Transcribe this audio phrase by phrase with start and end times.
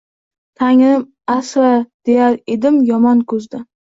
[0.59, 1.03] Tangrim,
[1.33, 1.69] asra
[2.09, 3.63] deyar edim yomon ko‘zdan